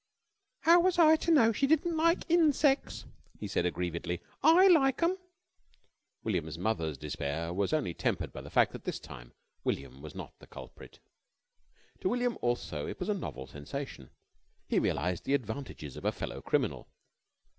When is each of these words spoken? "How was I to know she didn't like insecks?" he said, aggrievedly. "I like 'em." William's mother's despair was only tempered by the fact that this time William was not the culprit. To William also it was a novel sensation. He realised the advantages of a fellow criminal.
"How 0.61 0.79
was 0.79 0.97
I 0.97 1.15
to 1.17 1.29
know 1.29 1.51
she 1.51 1.67
didn't 1.67 1.95
like 1.95 2.27
insecks?" 2.27 3.05
he 3.39 3.47
said, 3.47 3.67
aggrievedly. 3.67 4.19
"I 4.41 4.65
like 4.65 5.03
'em." 5.03 5.15
William's 6.23 6.57
mother's 6.57 6.97
despair 6.97 7.53
was 7.53 7.71
only 7.71 7.93
tempered 7.93 8.33
by 8.33 8.41
the 8.41 8.49
fact 8.49 8.71
that 8.71 8.83
this 8.83 8.97
time 8.97 9.31
William 9.63 10.01
was 10.01 10.15
not 10.15 10.33
the 10.39 10.47
culprit. 10.47 10.99
To 11.99 12.09
William 12.09 12.35
also 12.41 12.87
it 12.87 12.99
was 12.99 13.09
a 13.09 13.13
novel 13.13 13.45
sensation. 13.45 14.09
He 14.67 14.79
realised 14.79 15.23
the 15.25 15.35
advantages 15.35 15.95
of 15.95 16.03
a 16.05 16.11
fellow 16.11 16.41
criminal. 16.41 16.87